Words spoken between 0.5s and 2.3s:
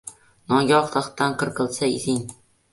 Nogoh taxtdan qirqilsa izing